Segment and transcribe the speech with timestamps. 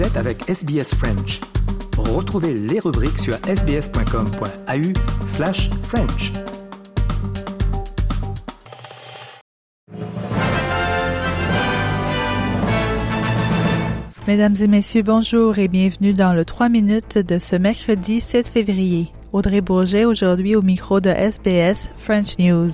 [0.00, 1.40] Vous êtes avec SBS French.
[1.98, 6.32] Retrouvez les rubriques sur sbs.com.au slash French.
[14.26, 19.12] Mesdames et messieurs, bonjour et bienvenue dans le 3 minutes de ce mercredi 7 février.
[19.34, 22.72] Audrey Bourget aujourd'hui au micro de SBS French News.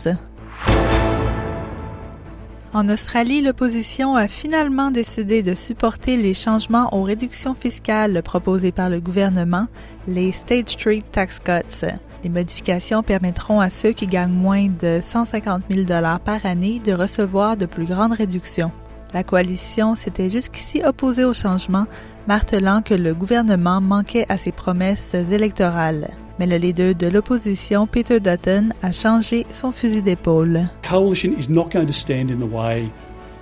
[2.77, 8.91] En Australie, l'opposition a finalement décidé de supporter les changements aux réductions fiscales proposées par
[8.91, 9.67] le gouvernement,
[10.07, 11.87] les State Street Tax Cuts.
[12.23, 15.87] Les modifications permettront à ceux qui gagnent moins de 150 000
[16.23, 18.73] par année de recevoir de plus grandes réductions.
[19.15, 21.87] La coalition s'était jusqu'ici opposée au changement,
[22.29, 26.11] martelant que le gouvernement manquait à ses promesses électorales.
[26.39, 30.69] Mais le leader de l'opposition, Peter Dutton, a changé son fusil d'épaule.
[30.83, 32.91] Coalition is not going to stand in the way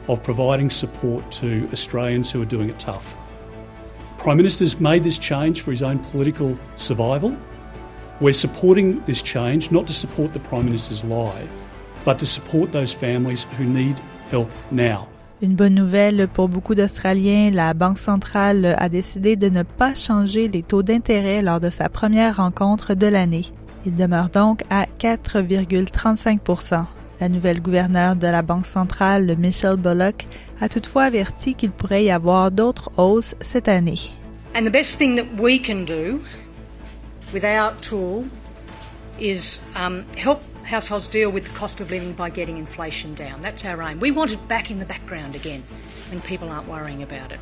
[0.08, 3.16] of providing support to Australians who are doing it tough.
[4.18, 7.34] Prime Minister's made this change for his own political survival.
[8.20, 11.48] We're supporting this change not to support the Prime Minister's lie,
[12.04, 15.08] but to support those families who need help now.
[15.42, 20.46] Une bonne nouvelle pour beaucoup d'Australiens, la Banque centrale a décidé de ne pas changer
[20.46, 23.46] les taux d'intérêt lors de sa première rencontre de l'année.
[23.84, 26.84] Il demeure donc à 4,35%
[27.20, 30.28] La nouvelle gouverneure de la Banque centrale, Michelle Bullock,
[30.60, 33.98] a toutefois averti qu'il pourrait y avoir d'autres hausses cette année.
[40.64, 43.42] Households deal with the cost of living by getting inflation down.
[43.42, 44.00] That's our aim.
[44.00, 45.64] We want it back in the background again
[46.10, 47.40] when people aren't worrying about it.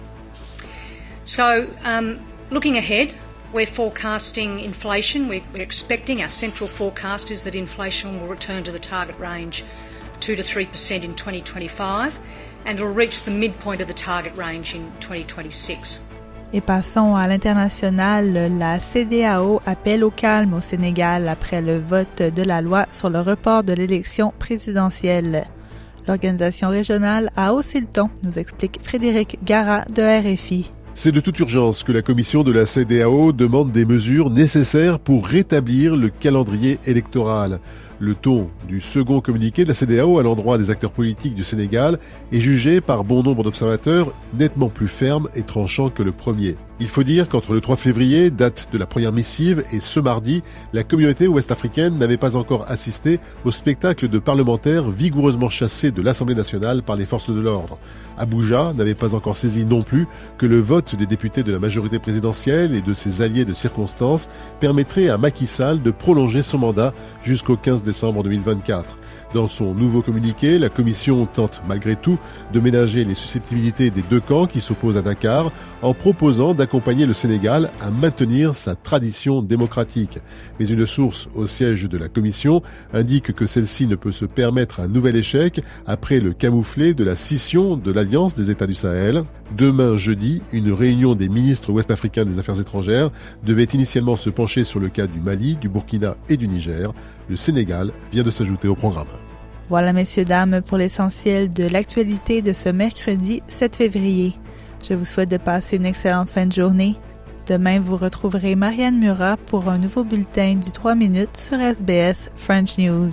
[1.25, 3.15] So, um, looking ahead,
[3.53, 5.29] we're forecasting inflation.
[5.29, 9.65] We're, we're, expecting, our central forecast is that inflation will return to the target range
[10.21, 12.19] 2 to 3% in 2025
[12.65, 15.99] and it'll reach the midpoint of the target range in 2026.
[16.55, 18.51] Et passons à l'international.
[18.59, 23.21] La CDAO appelle au calme au Sénégal après le vote de la loi sur le
[23.21, 25.47] report de l'élection présidentielle.
[26.07, 30.71] L'organisation régionale a haussé le ton, nous explique Frédéric Gara de RFI.
[30.95, 35.27] C'est de toute urgence que la commission de la CDAO demande des mesures nécessaires pour
[35.27, 37.61] rétablir le calendrier électoral.
[38.05, 41.99] Le ton du second communiqué de la CDAO à l'endroit des acteurs politiques du Sénégal
[42.33, 46.57] est jugé par bon nombre d'observateurs nettement plus ferme et tranchant que le premier.
[46.81, 50.43] Il faut dire qu'entre le 3 février, date de la première missive, et ce mardi,
[50.73, 56.35] la communauté ouest-africaine n'avait pas encore assisté au spectacle de parlementaires vigoureusement chassés de l'Assemblée
[56.35, 57.79] nationale par les forces de l'ordre.
[58.19, 60.09] Abuja n'avait pas encore saisi non plus
[60.39, 64.29] que le vote des députés de la majorité présidentielle et de ses alliés de circonstance
[64.59, 66.93] permettrait à Macky Sall de prolonger son mandat
[67.23, 68.85] jusqu'au 15 décembre 2024.
[69.35, 72.19] Dans son nouveau communiqué, la Commission tente malgré tout
[72.53, 75.51] de ménager les susceptibilités des deux camps qui s'opposent à Dakar
[75.81, 80.19] en proposant d'accompagner le Sénégal à maintenir sa tradition démocratique.
[80.61, 82.63] Mais une source au siège de la Commission
[82.93, 87.17] indique que celle-ci ne peut se permettre un nouvel échec après le camouflet de la
[87.17, 89.25] scission de l'Alliance des États du Sahel.
[89.57, 93.11] Demain jeudi, une réunion des ministres ouest-africains des Affaires étrangères
[93.45, 96.93] devait initialement se pencher sur le cas du Mali, du Burkina et du Niger.
[97.31, 99.07] Le Sénégal vient de s'ajouter au programme.
[99.73, 104.35] Voilà, messieurs, dames, pour l'essentiel de l'actualité de ce mercredi 7 février.
[104.87, 106.95] Je vous souhaite de passer une excellente fin de journée.
[107.47, 112.77] Demain, vous retrouverez Marianne Murat pour un nouveau bulletin du 3 minutes sur SBS French
[112.77, 113.13] News.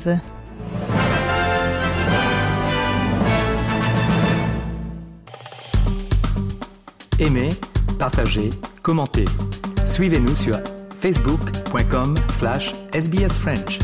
[7.19, 7.49] Aimez,
[7.97, 8.49] partagez,
[8.83, 9.23] commentez.
[9.85, 10.59] Suivez-nous sur
[10.99, 13.79] facebook.com slash sbsfrench.